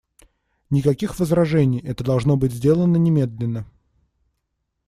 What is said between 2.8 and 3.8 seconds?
немедленно.